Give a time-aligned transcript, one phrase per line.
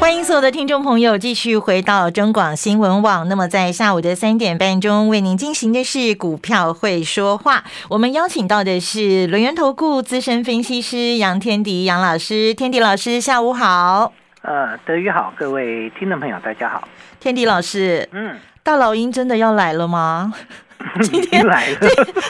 [0.00, 3.28] 欢迎所有的听众朋友继续回到中广新闻网。
[3.28, 7.62] 那么在下午的三点半钟，为您进行的是股票会说话。
[7.90, 12.54] 我们邀请到的是轮源投顾资深分析师杨天迪杨老师。
[12.54, 14.14] 天迪老师，下午好。
[14.40, 16.88] 呃，德宇好，各位听众朋友，大家好。
[17.20, 20.32] 天迪老师，嗯，大老鹰真的要来了吗？
[21.04, 21.76] 今天来了，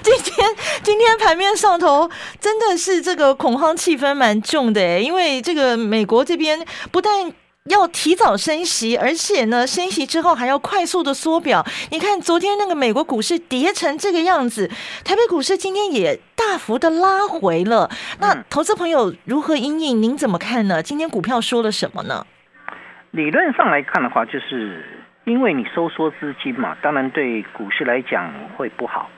[0.02, 0.48] 今天
[0.82, 6.58] 今天盘面上头真的是这个恐慌气氛蛮重的诶，因为这个美国这边
[6.90, 7.32] 不但
[7.68, 11.62] 要提早升息，而且呢，升息之后还要快速的缩表。
[11.90, 14.66] 你看昨天那个美国股市跌成这个样子，
[15.04, 17.90] 台北股市今天也大幅的拉回了。
[18.18, 20.02] 那投资朋友如何应应？
[20.02, 20.82] 您怎么看呢？
[20.82, 22.26] 今天股票说了什么呢？
[23.10, 24.82] 理论上来看的话，就是
[25.24, 29.10] 因为你收缩资金嘛，当然对股市来讲会不好。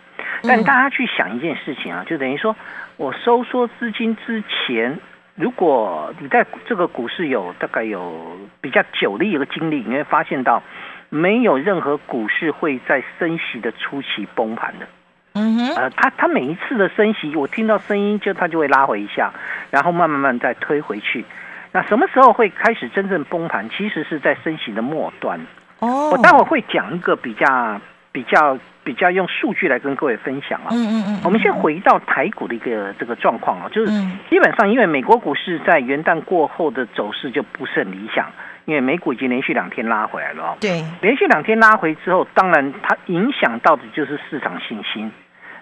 [0.42, 2.56] 但大家去想一件事情啊，就等于说
[2.96, 4.98] 我收缩资金之前。
[5.34, 10.62] 如果你在这个股市有大概有比较久的一个经历，你会发现到
[11.08, 14.86] 没有任何股市会在升息的初期崩盘的。
[15.34, 19.32] 嗯哼，呃，它它每一次的升息，我听到声音就它就会拉回一下，
[19.70, 21.24] 然后慢慢慢再推回去。
[21.72, 23.68] 那什么时候会开始真正崩盘？
[23.70, 25.40] 其实是在升息的末端。
[25.78, 27.80] 哦，我待会会讲一个比较
[28.12, 28.58] 比较。
[28.84, 33.92] 比较用数据来跟各位分享啊，嗯嗯嗯，我们先回到台股的一个这个状况啊，就是
[34.28, 38.30] 基本上因为美国股市在元旦过后的走势就不是很理想，
[38.64, 45.12] 因为美股已经连续两天拉回来了哦，对，连续两天拉回之后，当然它影响到的就是市场信心，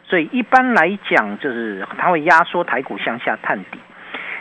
[0.04, 3.78] 所以一般来讲就是它会压缩台股向下探底。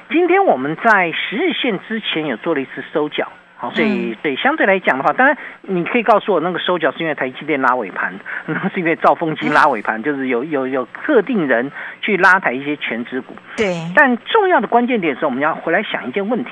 [0.10, 3.30] 今天我们在十日线之前有做了一次收脚。
[3.62, 11.70] 好，所以对相对来讲的话，当然你可以告诉我，那个收脚是因为台积电拉尾盘，那是因为兆丰金拉尾盘，就是有有有特定人
[12.02, 13.36] 去拉抬一些全指股。
[13.58, 13.76] 对。
[13.94, 16.52] 但重要的关键点是，我们要回来想一件问题：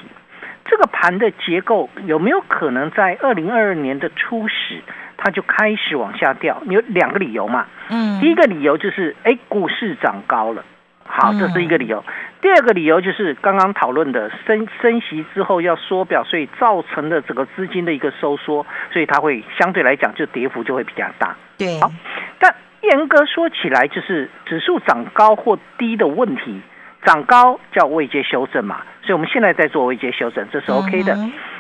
[0.66, 4.81] 这个盘的结构有没有可能在二零二二年的初始，
[5.16, 6.62] 它就开始往下掉？
[6.66, 7.68] 有两个理由嘛。
[7.89, 8.19] 嗯。
[8.19, 10.62] 第一个理由就是，哎，股市涨高了。
[11.07, 12.03] 好，这是一个理由。
[12.41, 21.35] 第二个理由就是刚刚讨论的升升息之后要缩表，所以造成的整个资金的一个收缩，所以它会相对来讲就跌幅就会比较大。
[21.57, 21.91] 对，好，
[22.40, 26.62] 但严格说起来，就是指数涨高或低的问题，
[27.03, 31.18] 涨高叫未接修正嘛，所以我们现在在做未接修正，这是 OK 的。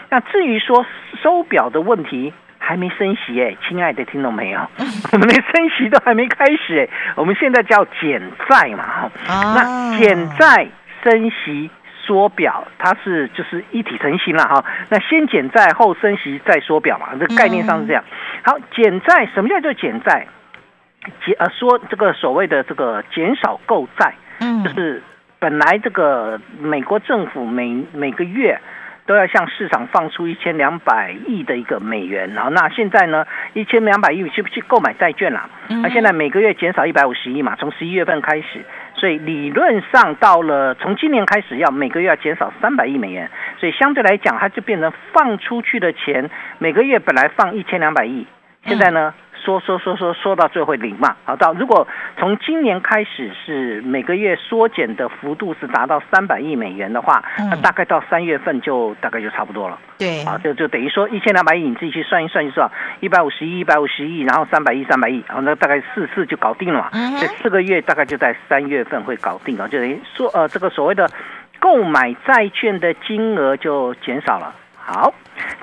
[0.09, 0.85] 那至于说
[1.23, 2.33] 收表的问题。
[2.67, 4.59] 还没升息哎，亲爱的听众朋友，
[5.13, 9.11] 我们连升息都还没开始哎，我们现在叫减债嘛哈，
[9.55, 10.67] 那减债
[11.01, 11.69] 升息
[12.05, 14.65] 缩表，它是就是一体成型了哈。
[14.89, 18.03] 那先减债后升息再缩表嘛，这概念上是这样。
[18.43, 20.27] 好，减债什么叫做减债？
[21.25, 25.01] 减呃说这个所谓的这个减少购债，嗯，就是
[25.39, 28.59] 本来这个美国政府每每个月。
[29.07, 35.49] 都要向市场放出一千两百亿的一个美元，然后那现在呢，一千两百亿去不去购买债券了？
[35.69, 38.63] 那现在每个月减少一百五十亿嘛，从十一月份开始，
[38.93, 46.29] 所以理论上到了从今年开始要每个月要减少三百亿美元，所以相对来讲，它就变成放出去的钱
[46.59, 48.27] 每个月本来放一千两百亿，
[48.65, 49.13] 现在呢？
[49.47, 51.87] 说说说说说到最后零嘛，好到如果
[52.17, 59.79] 从今年开始是每个月缩减的幅度是达到三百亿美元的话，那大概到三月份就大概就差不多了。
[59.97, 62.69] 对，啊，就就等于说一千两百亿，你自己去算一算就知道，
[62.99, 66.89] 一百五十亿、一百五十亿，然后三百亿、三百亿，然后那大概四次就搞定了嘛。
[67.17, 71.09] 这四个月大概就在三月份会搞定啊，就等于说呃这个所谓的
[71.57, 74.53] 购买债券的金额就减少了。
[74.75, 75.13] 好，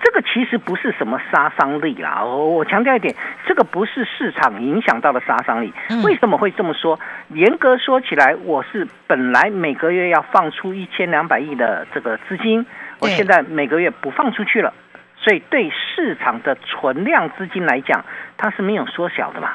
[0.05, 2.23] 这个其实不是什么杀伤力啦。
[2.23, 3.15] 我我强调一点，
[3.47, 5.73] 这个不是市场影响到的杀伤力。
[6.05, 7.01] 为什么会这么说？
[7.31, 12.67] 严格说起来，我是本来每个月要放出一千两百亿的这个资金，
[13.01, 14.75] 我现在每个月不放出去了，
[15.17, 18.05] 所以对市场的存量资金来讲，
[18.37, 19.53] 它是没有缩小的嘛，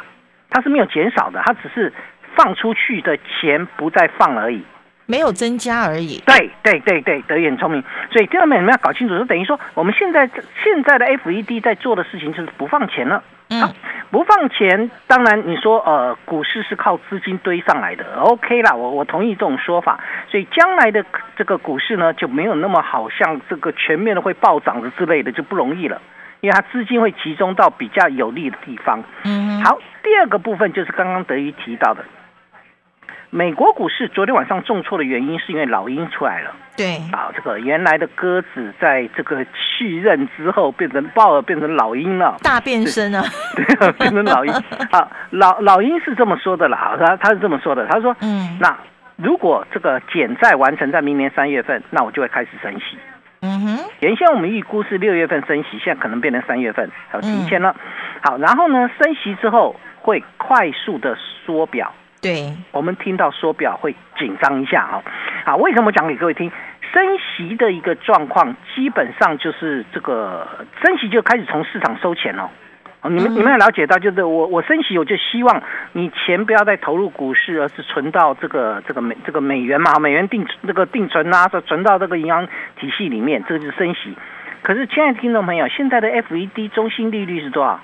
[0.50, 1.94] 它是没有减少的，它只是
[2.36, 4.63] 放出去的钱不再放而已。
[5.10, 6.22] 没有增加而已。
[6.28, 7.84] 对对对对，德言聪明。
[8.12, 10.30] 所以第二面你们要搞清楚，就等于说我们现在
[10.64, 13.24] 现在的 FED 在做的事情就是不放钱了。
[13.50, 13.68] 嗯，
[14.12, 20.00] 不放钱，当然你说呃，股市是靠资金堆上来的，OK 啦，我我同意这种说法。
[20.30, 21.04] 所以将来的
[21.36, 26.00] 这个股市呢，就没有那么好像这个全面的会暴涨的之类的，就不容易了，
[26.42, 29.04] 因为它资金会集中到比较有利的地方。
[29.24, 29.60] 嗯。
[29.64, 32.06] 好，第二个部分就是刚刚德瑜提到的，
[33.31, 36.52] 美国股市昨天晚上重挫的原因是因为老鹰出来了。
[36.76, 43.24] 对，啊，这个原来的鸽子在这个续任之后变成豹儿，变成老鹰了，大变身啊，
[43.56, 44.52] 对， 变成老鹰
[44.92, 45.08] 啊。
[45.31, 48.76] 老老鹰是这么说的啦，他他是这么说的，他说，嗯那
[49.18, 52.98] 如果这个减债完成在明年三月份，那我就会开始升息。
[53.42, 57.75] 嗯哼，原先我们预估是六月份升息，现在可能变成三月份，好提前嗯了。
[58.24, 61.16] 好，然后呢，升息之后会快速的
[61.46, 61.94] 缩表。
[62.21, 65.04] 对，我们听到缩表会紧张一下啊、
[65.45, 66.51] 好，为什么讲给各位听？
[66.92, 70.48] 升息的一个状况，基本上就是这个
[70.81, 72.50] 升息就开始从市场收钱了。
[73.01, 75.62] 哦，你们嗯你们要了解到，就是我我升息，我就希望
[75.94, 82.48] 你钱不要再投入股市，而是存到这个这个美这个美元嘛，美元定这个定存啊，存到这个银行
[82.80, 84.18] 体系里面，这个就是升息。
[84.62, 87.80] 可是，亲爱的听众朋友，现在的 FED 中心利率是多少？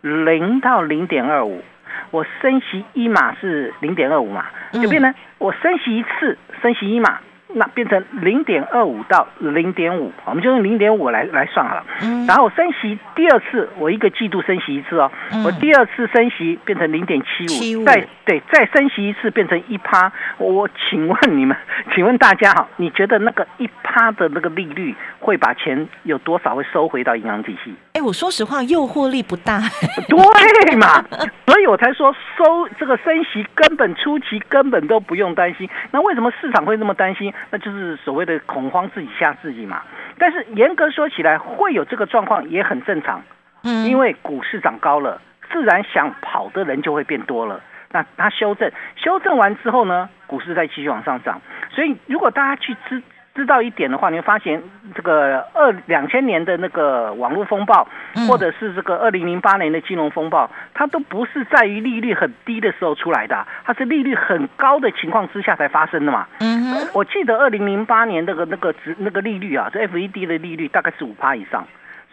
[0.00, 1.62] 零到零点二五，
[2.10, 7.18] 我升息一码是零点二五嘛，就变成我升息一次，升息一码，
[7.58, 11.82] 那变成零点二五到零点五，我们就用零点五来来算好了。
[12.02, 20.12] 嗯，然后升息第二次，我一个季度升息一次哦，嗯我第二次升息变成零点七75五，再对再升息一次变成一趴。
[20.36, 21.56] 我请问你们，
[21.94, 27.74] 请问大家哈，你觉得那个一趴的那个利率会把钱有多少会收回到银行体系？
[27.94, 29.58] 哎，我说实话，诱惑力不大，
[30.06, 31.02] 对嘛？
[31.46, 35.66] 所以我才说收这个升息根本初期根本都不用担心。
[35.90, 37.32] 那为什么市场会那么担心？
[37.50, 39.82] 那就是所谓的恐慌自己吓自己嘛。
[40.18, 43.22] 但是严格说起来，会有这个状况也很正常，
[43.64, 45.20] 嗯，因为股市涨高了，
[45.52, 47.60] 自然想跑的人就会变多了。
[47.92, 51.40] 那它修正，修正完之后呢，股市再继续往上涨。
[51.70, 53.02] 所以如果大家去知
[53.36, 54.60] 知道一点的话，你会发现
[54.94, 57.86] 这个二两千年的那个网络风暴，
[58.16, 58.26] 嗯。
[58.26, 66.26] 或者是这个二零零八年的金融风暴，它都不是在于利率很低的时候出来的啊，它是利率很高的情况之下才发生的嘛。
[66.40, 71.66] 嗯哼，我记得二零零八年那个那个值那个利率啊，这 FED 的利率大概是五趴以上，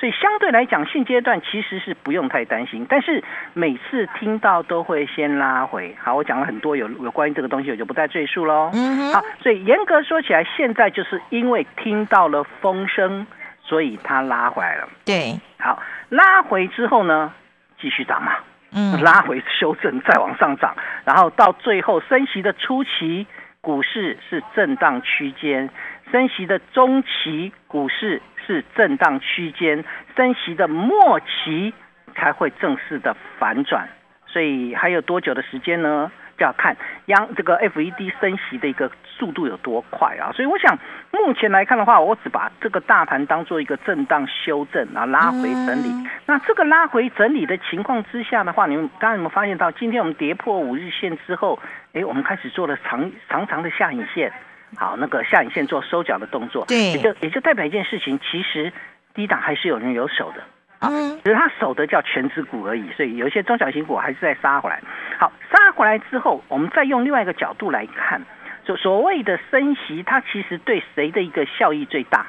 [0.03, 2.85] 所以相对来讲，现阶段其实是不用太担心。
[2.89, 3.23] 但是
[3.53, 5.95] 每次听到都会先拉回。
[5.97, 8.69] 好，我讲了很多有有关于这个东西，我就不再赘述喽。
[8.73, 13.25] 嗯哼，好，所以严格说起来，现在就是因为听到了风声，
[13.61, 14.89] 所以它拉回来了。
[15.05, 17.31] 对，好，拉回之后呢，
[17.79, 18.33] 继续涨嘛。
[18.73, 23.25] 嗯， 拉回修正，再往上涨，然后到最后升息的初期，
[23.61, 25.69] 股市是震荡区间；
[26.11, 29.83] 升息的中期，股市是震荡区间；
[30.15, 31.73] 升息的末期
[32.15, 33.87] 才会正式的反转。
[34.27, 36.11] 所以还有多久的时间呢？
[36.35, 36.75] 就要看
[37.05, 40.31] 央这个 FED 升息的一个速度有多快啊！
[40.33, 40.75] 所以我想
[41.11, 45.89] 目前来看的话，我只把这个大盘当做一个震荡修正，然后拉回整理。
[45.91, 51.59] 嗯那这个拉回整理的情况之下的话，你们刚才有没有发现到，今天我们跌破五日线之后，
[51.93, 54.33] 哎，我们开始做了长长长的下影线，
[54.75, 58.71] 好，那个下影线做收脚的动作，对也就也就代表一件事情，其实
[59.13, 60.43] 低档还是有人有手的。
[60.79, 64.81] 嗯，只是他守的叫全指股而已，所以有一些中小型股还是在杀回来。
[65.17, 68.21] 好，杀回来之后，我们再用另外一个角度来看，
[68.65, 72.27] 所所谓的升息，它其实对谁的一个效益最大？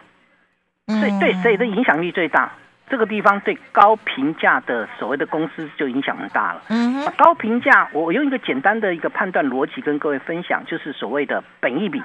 [0.86, 2.52] 所以对谁的影响力最大？
[2.86, 6.62] 这个地方对高评价的所谓的公司就影响很大了。
[6.68, 12.02] 嗯，高评价，我我用一个简单的一个判断逻辑跟各位分享，就是所谓的本益比，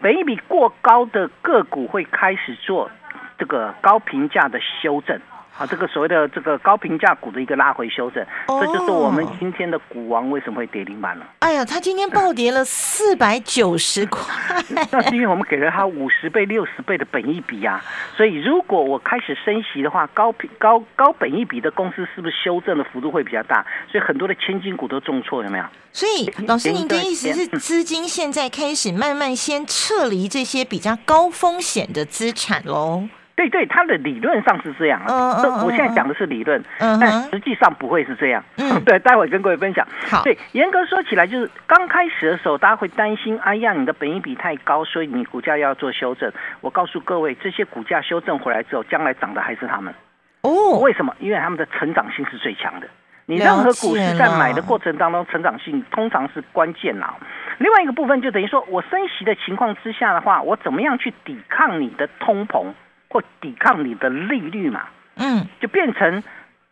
[0.00, 2.90] 本一比过高的个股会开始做
[3.38, 5.20] 这个高评价的修正。
[5.58, 11.26] 啊，这个所谓的这个高评价股的一个拉回修正，哦这就是我们今天的股王为什么会跌停板了。
[11.40, 14.22] 哎呀，它今天暴跌了四百九十块，
[14.92, 17.84] 那是因为我们给了它五十倍、六十倍的本益比啊，
[18.16, 23.66] 所以如果我开始升息的话，高平高高本益比的公司是不是修正的幅度会比较大？
[23.90, 25.64] 所以很多的千金股都重挫，有没有？
[25.92, 33.08] 所以老师，您的意思是嗯资金现在开始慢慢先撤离这些比较高风险的资产喽？
[33.38, 35.40] 对对，它的理论上是这样嗯啊。
[35.44, 38.42] 嗯我现在讲的是理论，但实际上不会是这样。
[38.56, 39.86] 嗯 对，待会跟各位分享。
[40.10, 46.32] 好，对，严格说起来，就是刚开始的时候，大家会担心，哎呀，你的本益比太高，所以你股价要做修正。
[46.60, 49.94] 我告诉各位，这些股价修正回来之后，将来涨的还是他们。
[50.40, 51.14] 哦，为什么？
[51.20, 52.88] 因为他们的成长性是最强的。
[53.26, 57.14] 你任何股市在买的过程当中，成长性通常是关键啦。
[57.58, 62.72] 另外一个部分就等于说，我升息的情况之下的话，我怎么样去抵抗你的通膨
[63.08, 64.88] 或抵抗你的利率嘛？
[65.16, 66.22] 嗯就变成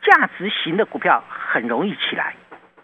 [0.03, 2.35] 价值型的股票很容易起来。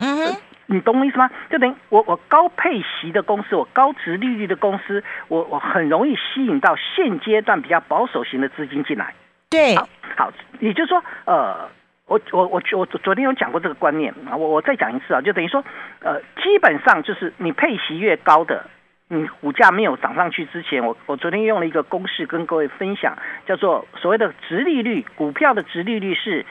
[0.00, 1.30] 嗯哼，你懂我意思吗？
[1.50, 9.14] 就等于我我高配息的公司，我高值利率的公司，我我很容易吸引到现阶段比较保守型的资金进来。
[9.50, 11.68] 对，好，好，也就是说，呃，
[12.06, 15.62] 我我我我昨天有讲过这个观念啊，我我再讲一次啊，就等于说，
[16.00, 18.64] 呃，基本上就是你配息越高的，
[19.14, 23.14] 你股价没有涨上去之前，我我昨天用了一个公式跟各位分享，
[23.44, 26.46] 叫做所谓的值利率，股票的值利率是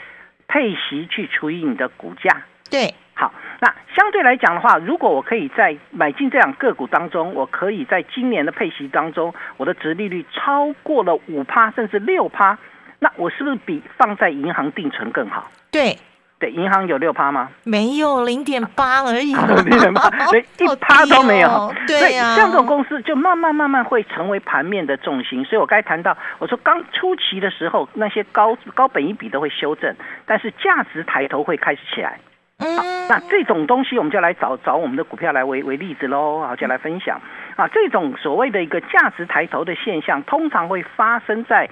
[0.48, 2.44] 配息去除以你的股价。
[2.70, 12.58] 对，好，那相对来讲的话，如果我可以在买进这两个股当中，我可以在今年的配息当中，我的值利率超过了五趴甚至六趴。
[13.00, 15.50] 那我是不是比放在银行定存更好？
[15.72, 15.98] 对，
[16.41, 17.51] 对，银行有六趴吗？
[17.63, 19.36] 没有，零点八而已，
[19.69, 21.71] 零点八， 所以一趴都没有。
[21.86, 25.45] 对呀，像这种公司就慢慢慢慢会成为盘面的重心。
[25.45, 29.95] 所以我该谈到，我说刚初期的时候，那些高高本一比都会修正，
[30.25, 32.19] 但是价值抬头会开始起来。
[32.57, 32.75] 嗯，
[33.07, 37.21] 那这种东西我们就来找找我们的股票来为为例子喽，好，就来分享
[37.55, 37.67] 啊。
[37.67, 41.69] 这种所谓的一个价值抬头的现象，通常会发生在。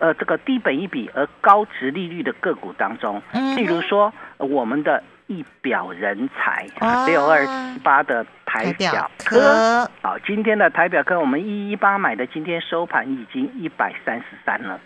[0.00, 3.22] 呃，这个低本一比而高值利率的个股当中，
[3.56, 6.66] 例如说我们的一表人才
[7.06, 14.78] 六二七八的台表科，好，今天的台表科我们一一八买的，今天收盘已经一百三十三了。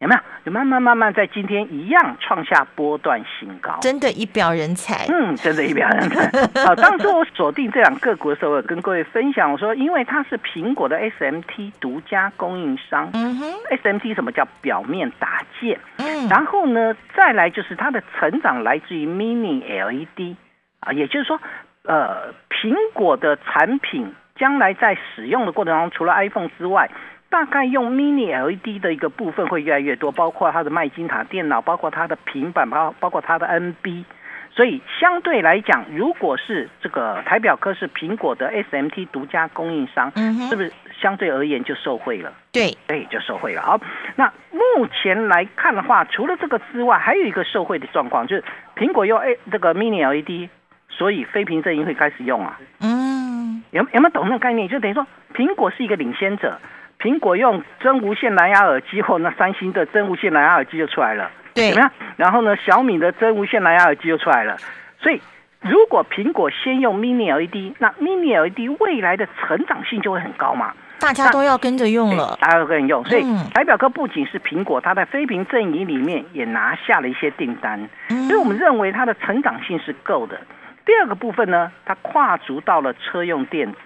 [0.00, 0.20] 有没有？
[0.44, 5.06] 就慢慢慢慢在今天一样创下波段新高，真的一表人才。
[5.08, 6.30] 嗯，真的一表人才。
[6.66, 13.08] 好，当初我锁定这两个股的时候，我跟各位分享，我说因为它是苹果的 SMT 独家供应商。
[13.14, 15.80] 嗯哼，SMT 什么叫表面打件？
[15.96, 20.36] 嗯，然后呢，再来就是它的成长来自于 Mini LED
[20.80, 21.40] 啊，也就是说，
[21.84, 26.90] 呃，苹果的产品将来在使用的过程当中，除了 iPhone 之外。
[27.34, 34.04] 大概用 Mini LED 的一个部分会越来越多，包括它的麦金塔电脑，包括它的平板，包包括它的 NB。
[34.52, 40.12] 所以相对来讲，如果是这个台表科是苹果的 SMT 独家供应商，
[40.48, 42.32] 是不是相对而言就受惠了？
[42.52, 43.62] 对，对，就受惠了。
[43.62, 43.80] 好，
[44.14, 48.44] 那目前来看的话，除了这个之外，还有一个受惠的状况，就是
[48.76, 50.48] 苹果用 A 这个 Mini LED，
[50.88, 52.60] 所以非屏阵营会开始用啊。
[52.78, 54.68] 嗯，有有没有懂那个概念？
[54.68, 56.60] 就等于说，苹果是一个领先者。
[57.04, 61.92] 苹果用真无线蓝牙耳机后，那三星的真无线蓝牙耳机就出来了，对，怎么样？
[62.16, 64.56] 然后呢，小米的真无线蓝牙耳机就出来了。
[64.98, 65.20] 所以，
[65.60, 70.72] 如果苹果先用 Mini LED，那 Mini LED 未来的成长性就会很高嘛？
[70.98, 73.04] 大家都要跟着用了，大家都跟着用。
[73.04, 80.40] 所以，台表哥不仅是苹果，它在非屏阵营里面也拿下了一些订单，所以我们认为它的成长性是够的。
[80.86, 83.78] 第二个部分呢，它跨足到了车用电子。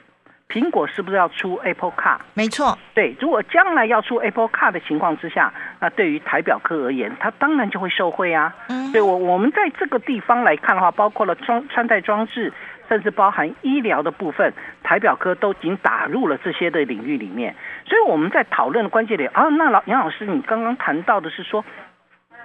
[0.48, 2.16] 苹果是不是要出 Apple Car？
[2.32, 3.14] 没错，对。
[3.20, 8.56] 如果将来要出 Apple Car 的情况之下，那对于台表科而言，它当然就会受惠啊。
[8.68, 12.50] 嗯，对我我们在这个地方来看的话，包括了装穿戴装置，
[12.88, 17.54] 甚至包含医疗的部分，台表科都已经打入了这些的领域里面。
[17.84, 21.62] 所以我们在讨论的关键点啊，那老杨老师，你刚刚谈到的是说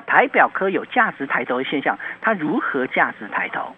[0.05, 3.73] 台表科有价值抬头的现象，它如何价值抬头？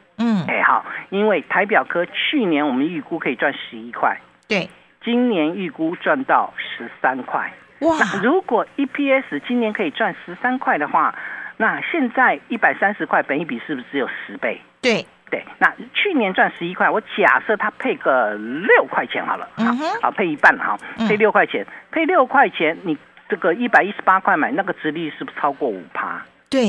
[0.48, 4.70] 嗯，哎好，因为台表科去年我们预估可以赚十一块，对，
[5.04, 7.98] 今年预估赚到十三块，哇！
[8.00, 11.14] 那如果 EPS 今年可以赚十三块的话，
[11.58, 14.62] 那现在一百三十块，本一比是不是只有十倍？
[14.82, 15.06] 对。
[15.32, 20.78] 对，那去年赚十一块，我假设它配个六块钱好了，嗯哼，好配一半哈，
[21.10, 22.96] 配六块钱，配六块钱，你
[23.28, 26.22] 这个一百一十八块买那个值率是不是超过五趴？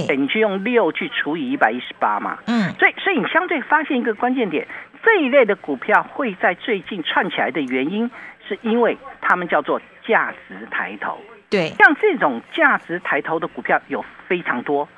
[0.07, 4.66] 对，你去用六去除以一百一十八嘛，嗯，所以所以你相对发现一个关键点，
[5.02, 8.11] 这一类的股票会在最近串起来的原因，
[8.49, 11.19] 是因为他们叫做价值抬头。
[11.49, 14.88] 对，像这种价值抬头的股票有非常多，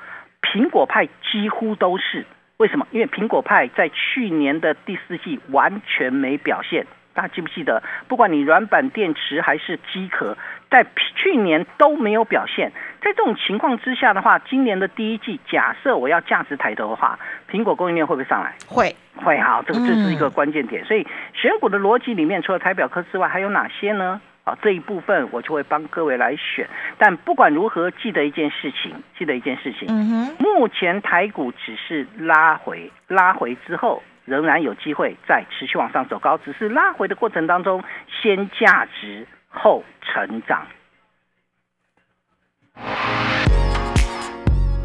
[0.41, 2.25] 苹果派几乎都是。
[2.57, 2.85] 为什么？
[2.91, 6.85] 因为苹果派在去年的第四季完全没表现。
[7.19, 7.83] 大家记不记得？
[8.07, 10.37] 不管你软板电池还是机壳，
[10.69, 10.85] 在
[11.17, 12.71] 去年都没有表现。
[13.01, 17.19] 在这种情况之下的话，今年的第一季，假设我要价值抬头的话，
[17.51, 18.55] 苹果供应链会不会上来？
[18.67, 19.37] 会，会。
[19.37, 20.85] 好，这个这是一个关键点。
[20.85, 24.21] 所以选股的逻辑里面，除了台表科之外，还有哪些呢？
[24.45, 26.65] 啊，这一部分我就会帮各位来选。
[26.97, 29.89] 但不管如何，记得一件事情，记得一件事情。
[29.89, 30.35] 嗯哼。
[30.39, 34.01] 目前台股只是拉回，拉回之后。
[34.29, 37.83] 仍然有机会再持续往上走高，只是拉回的过程当中，
[38.21, 40.67] 先价值后成长。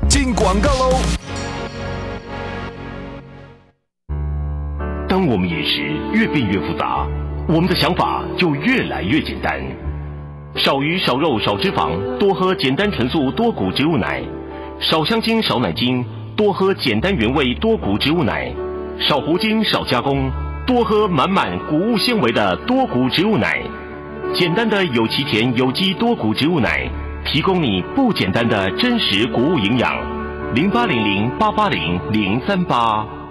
[0.08, 0.96] 进广告喽！
[5.06, 5.82] 当我们饮食
[6.18, 7.06] 越变越复杂，
[7.46, 9.60] 我们的想法就越来越简单。
[10.56, 14.22] 少鱼少肉少脂肪，多喝简单纯素多谷植物奶；
[14.80, 16.02] 少香精少奶精，
[16.34, 18.50] 多喝简单原味多谷植物奶。
[19.00, 20.30] 少糊精，少加工，
[20.66, 23.60] 多喝满满谷物纤维的多谷植物奶。
[24.32, 26.88] 简单的有机田有机多谷植物奶，
[27.24, 29.94] 提供你不简单的真实谷物营养。
[30.54, 33.23] 零八零零八八零零三八。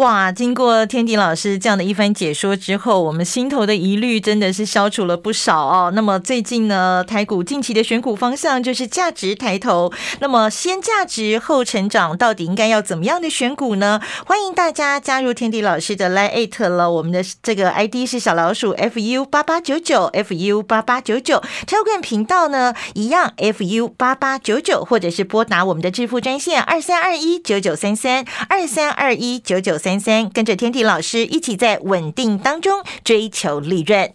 [0.00, 0.32] 哇！
[0.32, 5.92] 经过天迪老师这样的一番解说之后，我们心头的疑虑真的是消除了不少哦。
[5.94, 9.92] 那么最近呢，台股近期的选股方向就是价值抬头。
[10.20, 14.00] 那么先价值后成长，到底应该要怎么样的选股呢？
[14.24, 16.90] 欢迎大家加入天迪老师的 Line 了。
[16.90, 21.42] 我们的这个 ID 是小老鼠 fu 八八九九 fu 八八九九。
[21.66, 29.89] Telegram 频道呢一样 fu 八八九九，或者是拨打我们的致富专线二三二一九九三三二三二一九九三。
[29.90, 34.14] 三三，跟着天地老师一起在稳定当中追求利润。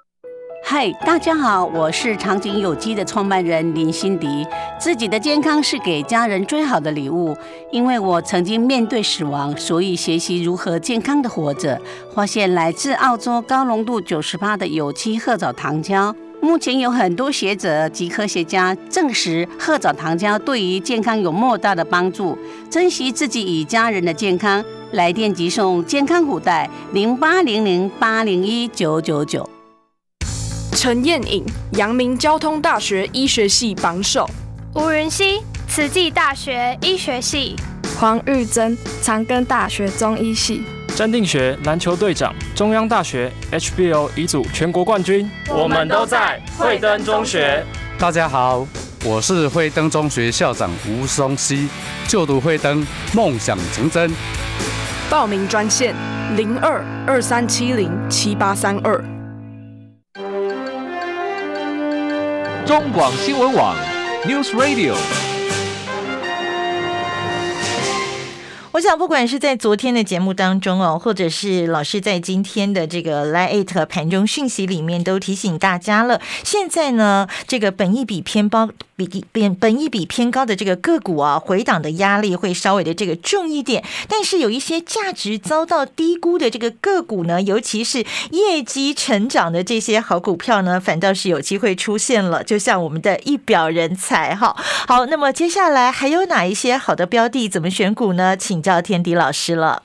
[0.63, 4.45] 嗨，大家好，我是长景有机的创办人林心迪。
[4.79, 7.35] 自己的健康是给家人最好的礼物，
[7.71, 11.79] 因为我曾经面对死亡，所以学习如何健康的活着。
[12.13, 22.37] 发现来自澳洲高浓度九十八的有机褐藻糖胶，目前有很多学者及科学家证实褐藻糖胶对于健康有莫大的帮助。
[22.69, 29.47] 珍惜自己与家人的健康，来电即送健康虎袋零八零零八零一九九九。
[30.73, 34.25] 陈燕颖，阳明交通大学医学系榜首；
[34.73, 37.55] 吴云熙，慈济大学医学系；
[37.99, 40.61] 黄玉珍，长庚大学中医系；
[40.95, 45.29] 詹定学，篮球队长，中央大学 HBO 乙组全国冠军。
[45.49, 47.63] 我们都在惠登中学。
[47.99, 48.65] 大家好，
[49.03, 51.67] 我是惠登中学校长吴松熙，
[52.07, 54.11] 就读惠登，梦想成真。
[55.09, 55.93] 报名专线
[56.37, 59.03] 零二二三七零七八三二。
[62.71, 63.75] 中广新闻网
[64.23, 65.30] ，News Radio。
[68.73, 76.21] 我想，不管是在昨天的节目当中哦，或者是老师在今天的这个 Lite 盘中讯息里面，都提醒大家了。
[76.45, 78.69] 现在呢，这个本益比偏高。
[79.03, 94.55] 比本本一比偏高的这个个股啊，回档的压力会稍微的这个重一点，但是有一些价值遭到低估的这个个股呢，尤其是业绩成长的这些好股票呢，反倒是有机会出现了，就像我们的一表人才哈。
[94.87, 98.37] 好，那么接下来还有哪一些好的标的，怎么选股呢？
[98.37, 99.83] 请教天迪老师了。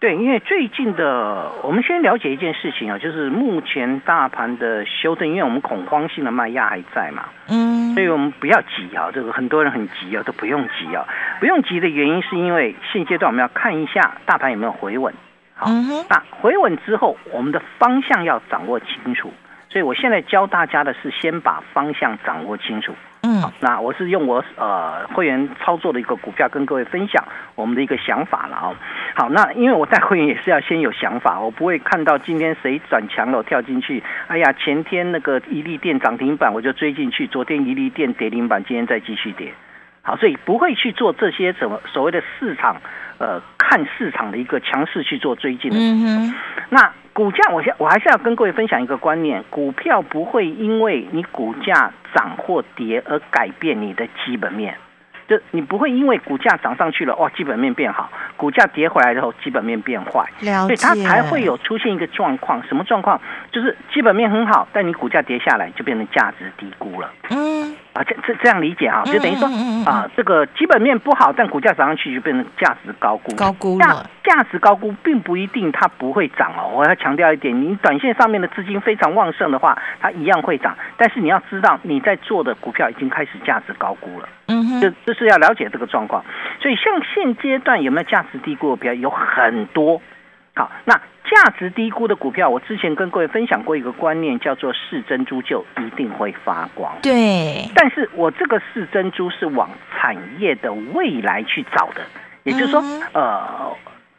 [0.00, 11.04] 对，因为最近的，我们先了解一件事情啊，就是目前大盘的修正，因为我们恐慌性的卖压还在嘛，嗯，所以我们不要急啊，这个很多人很急啊，都不用急啊，
[11.40, 15.12] 不用急的原因是因为现阶段我们要看一下大盘有没有回稳，
[15.56, 15.68] 好，
[16.08, 19.32] 那回稳之后，我们的方向要掌握清楚。
[19.70, 22.94] 所以我现在教大家的是先把方向掌握清楚。
[23.30, 27.22] 嗯，那我是用我呃会员操作的一个股票跟各位分享
[27.56, 28.74] 我们的一个想法了哦。
[29.14, 34.02] 好，那因为我带会员也是要先有想法，我不会看到今天谁转强了我跳进去。
[34.28, 39.52] 哎呀，前天那个一利电涨停板我就追进去，昨天一利电跌停板，今天再继续跌。
[40.00, 42.80] 好，所以不会去做这些什么所谓的市场
[43.18, 45.76] 呃看市场的一个强势去做追进的。
[45.78, 46.34] 嗯哼，
[46.70, 46.92] 那。
[47.14, 54.76] 股价，我先我还是要跟各位分享一个观念：股票不会因为你股价涨或跌而改变你的基本面。
[55.26, 60.24] 就你不会因为股价涨上去了，哦，基本面变好；股价跌回来之后，基本面变坏。
[60.40, 63.20] 所以它才会有出现一个状况，什么状况？
[63.50, 67.12] 就是基本面很好，但你股价跌下来，就变成价值低估了。
[67.30, 67.67] 嗯。
[67.98, 69.48] 啊，这这这样理解啊，就等于说
[69.84, 73.34] 啊，这个基本面不好，但股价涨上去就变成价值高估。
[73.34, 76.70] 高估价，价值高估并不一定它不会涨哦。
[76.76, 80.78] 我要强调一点，你短线上面的资金非常旺盛的话，它一样会涨。
[80.96, 84.28] 但是你要知道，你在做的股票已经开始价值高估了。
[84.46, 86.24] 嗯哼，这这是要了解这个状况。
[86.60, 90.00] 所以像现阶段有没有价值低估的股票有很多。
[90.58, 91.00] 好，那。
[91.30, 96.90] 价值低估的股票，我之前跟各位分享过一个观念，叫做“是珍珠就一定会发光”。
[97.02, 102.00] 对，但是我这个“是珍珠”是往产业的未来去找的，
[102.44, 103.76] 也就是说，呃，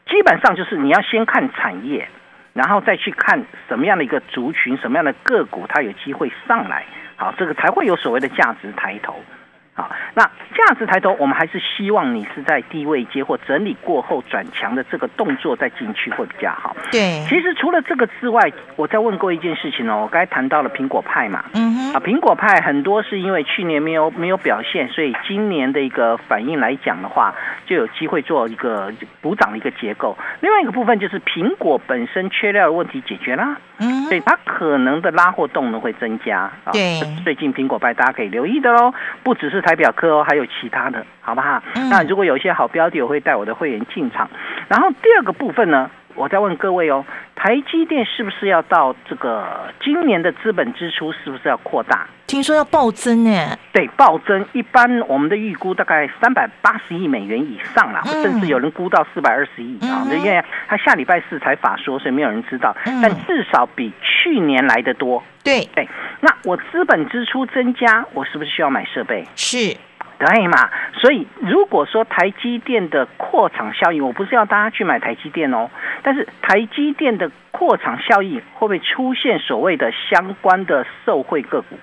[0.08, 2.08] 基本上就是你要先看产业，
[2.54, 9.20] 然后再去看什么样的一个族群、什么样的个股它有机会上来，好，这个才会有所谓的价值抬头。
[9.80, 16.76] 好，那价值抬头，我们还是希望你是在低位接或整理过后转强的这个动作再进去会比较好。
[16.92, 27.34] 对，其实除了这个之外，我再问过一件事情哦，我刚才谈到了苹果派嘛，嗯哼，啊，苹果派很多是因为去年没有没有表现，所以今年的一个反应来讲的话，
[27.66, 30.18] 就有机会做一个补涨的一个结构。
[30.42, 36.40] 另外一个部分就是苹果本身缺料的问题解决啦，嗯，所以它可能的拉货动能会增加。
[36.40, 41.62] 啊，对，最近苹果派大家可以留意的喽，不只是台表科哦，还有其他的，好不好？
[41.76, 44.28] 嗯那如果有一些好标的，我会带我的会员进场。
[44.68, 52.06] 然后第二个部分呢，我再问各位哦，台积电是不是要到这个今年的资本支出是不是要扩大？
[52.28, 54.46] 听说要暴增呢，对，暴增。
[54.52, 60.04] 一般我们的预估大概三百八十亿美元以上啦，嗯甚至有人估到四百二十亿啊。
[60.06, 65.24] 嗯因为他下礼拜四才法说，所以没有人知道，嗯但至少比去年来的多。
[65.42, 65.88] 对，对，
[66.20, 69.26] 那我资本支出增加，我是不是需要买设备？
[69.38, 69.74] 是，
[70.20, 70.70] 对嘛？
[70.94, 75.70] 所以如果说台积电的扩厂效应，我不是要大家去买台积电哦，
[76.04, 81.78] 但是台积电的扩厂效应会不会出现所谓的相关的受惠个股？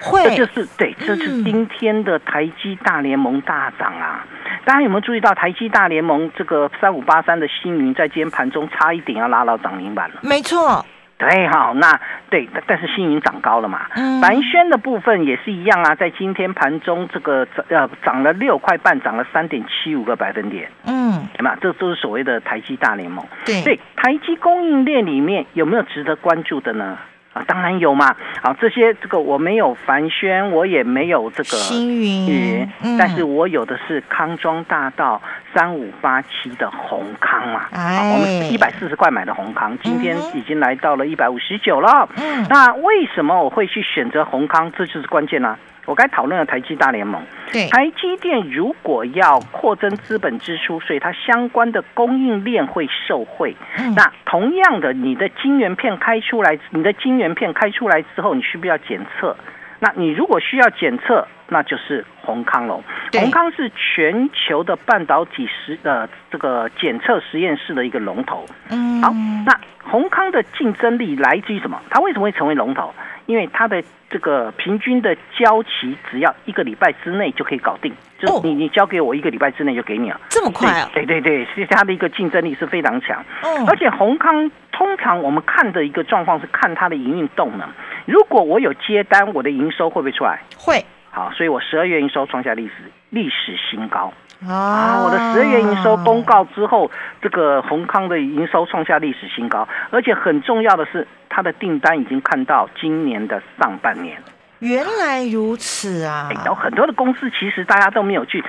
[0.00, 4.26] 会，这就是对，这是今天的台积大联盟大涨啊！
[4.64, 10.16] 大家有没有注意到台积大联盟这个三五八三的星云在今天盘中差一点要拉到涨停板了？
[10.22, 10.84] 没错，
[11.28, 13.86] 对，好，那对，但但是星云涨高了嘛？
[13.94, 21.56] 嗯凡轩的部分也是一样啊，在今天盘中这个呃涨了六块半，涨了三点七五个百分点，嗯，对吗？
[21.60, 23.24] 这都是所谓的台积大联盟。
[23.44, 26.98] 对，对，台积供应链里面有没有值得关注的呢？
[27.32, 28.14] 啊，当然有嘛！
[28.42, 35.22] 好，这些这个我没有凡轩，我也没有这个星云，嗯但是我有的是康庄大道
[35.54, 37.66] 三五八七的宏康嘛。
[37.72, 42.08] 哎我们一百四十块买的宏康，今天已经来到了一百五十九了。
[42.16, 44.70] 嗯那为什么我会去选择宏康？
[44.76, 53.56] 这就是关键啦、我该讨论了台积大联盟，对，台积电如果要扩增资本支出，所以它相关的供应链会受惠。
[53.78, 59.36] 嗯那同样的，你的晶圆片开出来，你的晶圆片开出来之后，你需不需要检测？
[59.82, 62.80] 那你如果需要检测，那就是宏康喽。
[63.10, 68.46] 对宏康是全球的半导体实呃这个检测实验室的一个龙头。
[68.70, 69.12] 嗯，好，
[69.44, 71.82] 那宏康的竞争力来自于什么？
[71.90, 72.94] 它为什么会成为龙头？
[73.26, 80.20] 因为它的这个平均的交期只要一个礼拜之内就可以搞定，就哦是你你交给我一个礼拜之内就给你了。
[80.28, 83.24] 这么快啊，对对对，是它的一个竞争力是非常强。
[83.42, 87.68] 嗯而且宏康通常我们看的一个状况是看它的营运动能。
[88.06, 90.40] 如果我有接单，我的营收会不会出来？
[90.56, 92.72] 会好，所以我十二月营收创下历史
[93.10, 94.12] 历史新高
[94.46, 94.52] 啊！
[94.52, 104.16] 啊我的十二月营收公告之后，这个宏康的营收创下历史新高，而且很重要的是，它的订单已经看到今年的上半年。
[104.62, 108.44] 原来如此啊哎，有很多的公司其实大家都没有去，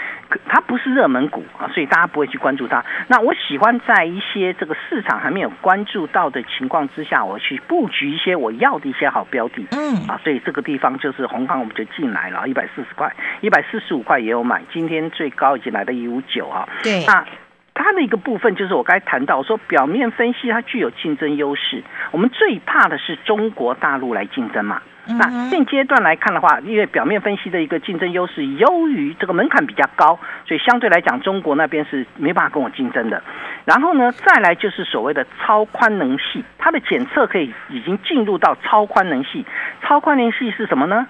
[0.47, 2.85] 它不是热门股啊，所以大家不会去关注它。
[3.07, 9.65] 那我喜欢在一些这个市场还没有关注到的情况之下，我去布局一些我要的一些好标的。
[9.71, 16.69] 嗯，啊，所以这个地方就是红康，我们就进来了，一百四十块，一百四十五块也有买，今天最高已经来到一五九啊。
[16.83, 17.25] 对，那
[17.73, 24.79] 它的一个部分就是我刚才谈到，我说表面分析它具有竞争优势，我们最怕的是中国大陆来竞争嘛。
[25.05, 33.21] 嗯那现阶段来看的话，因为表面分析的一个竞争优势优于这个门槛比较高，所以相对来讲，中国那边是没办法跟我竞争的。
[33.65, 39.45] 然后呢，再来就是所谓的超宽能系，它的检测可以已经进入到超宽能系。
[39.81, 41.05] 超宽能系是什么呢？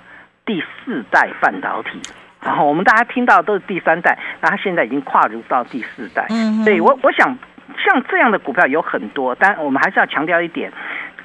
[0.45, 2.01] 第四代半导体。
[2.43, 6.25] 然后我们大家听到都是第三代，那它现在已经跨入到第四代。
[6.29, 7.37] 嗯哼所以我我想
[7.77, 10.71] 像这样的股票有很多，但我们还是要强调一点。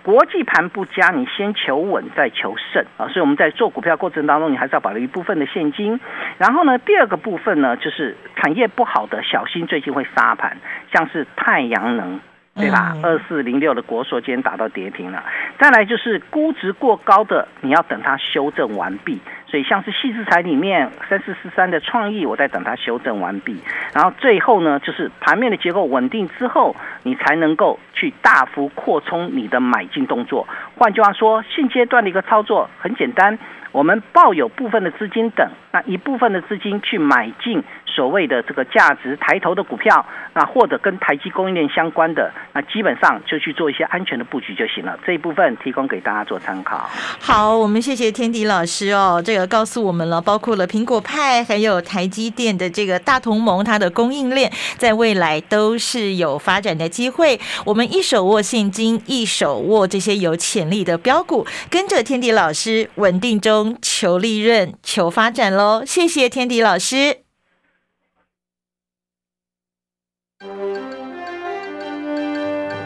[0.08, 3.08] 国际盘不佳，你先求稳再求胜啊！
[3.08, 6.00] 所以我们在做股票过程当中，你还是要保留一部分的现金。
[6.38, 10.56] 然后呢，第二个部分呢，就是产业不好的，小心最近会杀盘，
[10.94, 12.18] 像是太阳能。
[12.54, 12.92] 对吧？
[12.96, 15.22] 嗯二四零六的国硕今天打到跌停了。
[15.60, 19.20] 再来就是估值过高的，你要等它修正完毕。
[19.50, 23.56] 所以像是细制材里面三四四三的创意，我在等它修正完毕。
[23.94, 30.46] 然后最后呢，就是盘面的结构稳定之后，你才能够去大幅扩充你的买进动作。
[30.76, 33.38] 换句话说，现阶段的一个操作很简单，
[33.72, 44.96] 我们抱有部分的资金等，那一部分的资金去买进所谓的这个价值抬头的股票，那或者跟台积供应链相关的，那基本上就去做一些安全的布局就行了。
[45.04, 46.88] 这一部分提供给大家做参考。
[47.20, 57.40] 好，我们谢谢天迪老师哦，这个告诉我们了，包括了苹果派还有台积电的这个大同盟，它的供应链在未来都是有发展的机会。
[57.64, 65.84] 我们一手握现金，一手握这些有潜力的标股，跟着天迪老师稳定中求利润、求发展喽。
[65.86, 67.18] 谢谢天迪老师。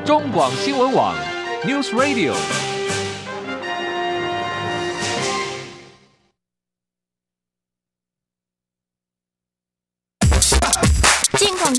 [0.04, 1.14] 中广新闻网
[1.64, 2.71] ，News Radio。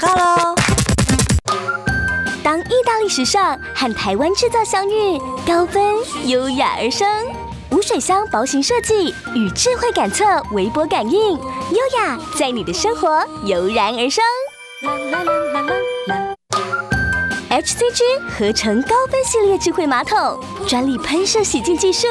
[0.04, 0.56] 告喽！
[2.44, 5.82] 当意大利时尚和台湾制造相遇，高分
[6.26, 7.08] 优雅而生。
[7.72, 14.24] 无水箱薄型设计与智慧感测微波感应，优雅在你的生活油然而生。
[17.50, 18.02] HCG
[18.38, 22.08] 合成高分系列智慧马桶，专利喷射洗净技术，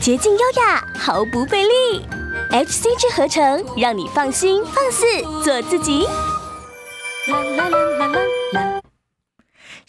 [0.00, 2.06] 洁净优雅，毫不费力。
[2.50, 5.04] HCG 合成，让你放心放肆
[5.44, 6.08] 做自己。
[7.26, 7.93] 啦啦啦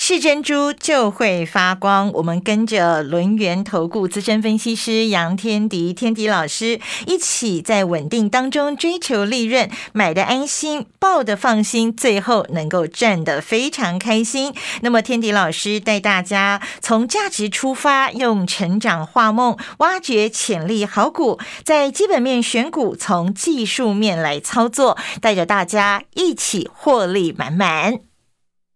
[0.08, 2.12] 是珍珠就会发光。
[2.14, 14.54] 我们跟着轮源投顾资深分析师杨天迪天迪老师一起在稳定当中追求利润，买的安心，抱的放心，最后能够赚得非常开心。
[14.84, 28.02] 那么天迪老师带大家从价值出发，用成长画梦，挖掘潜力好股，在基本面选股，从技术面来操作，带着大家一起获利满满。